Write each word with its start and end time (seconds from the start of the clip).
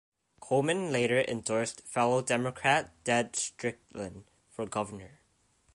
Coleman 0.39 0.91
later 0.91 1.21
endorsed 1.27 1.81
fellow 1.87 2.23
Democrat 2.23 2.89
Ted 3.03 3.35
Strickland 3.35 4.23
for 4.49 4.65
governor. 4.65 5.19